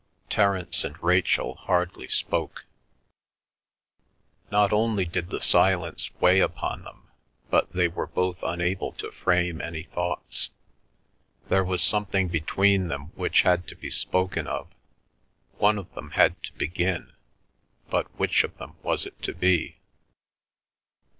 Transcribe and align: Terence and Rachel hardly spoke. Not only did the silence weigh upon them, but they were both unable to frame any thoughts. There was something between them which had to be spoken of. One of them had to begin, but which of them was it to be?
Terence 0.31 0.83
and 0.83 0.97
Rachel 1.03 1.53
hardly 1.53 2.07
spoke. 2.07 2.65
Not 4.49 4.73
only 4.73 5.05
did 5.05 5.29
the 5.29 5.41
silence 5.41 6.09
weigh 6.19 6.39
upon 6.39 6.83
them, 6.83 7.11
but 7.51 7.71
they 7.73 7.87
were 7.87 8.07
both 8.07 8.39
unable 8.41 8.91
to 8.93 9.11
frame 9.11 9.61
any 9.61 9.83
thoughts. 9.83 10.49
There 11.49 11.63
was 11.63 11.83
something 11.83 12.29
between 12.29 12.87
them 12.87 13.11
which 13.15 13.43
had 13.43 13.67
to 13.67 13.75
be 13.75 13.91
spoken 13.91 14.47
of. 14.47 14.67
One 15.59 15.77
of 15.77 15.93
them 15.93 16.09
had 16.09 16.41
to 16.45 16.53
begin, 16.53 17.13
but 17.91 18.07
which 18.17 18.43
of 18.43 18.57
them 18.57 18.77
was 18.81 19.05
it 19.05 19.21
to 19.21 19.35
be? 19.35 19.77